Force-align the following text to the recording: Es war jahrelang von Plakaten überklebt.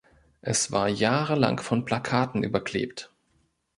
Es 0.41 0.71
war 0.71 0.87
jahrelang 0.89 1.59
von 1.59 1.85
Plakaten 1.85 2.41
überklebt. 2.41 3.11